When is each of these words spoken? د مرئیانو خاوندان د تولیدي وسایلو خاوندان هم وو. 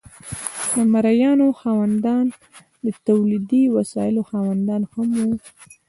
د 0.73 0.75
مرئیانو 0.93 1.47
خاوندان 1.61 2.25
د 2.85 2.87
تولیدي 3.07 3.63
وسایلو 3.77 4.21
خاوندان 4.31 4.81
هم 4.93 5.09
وو. 5.23 5.33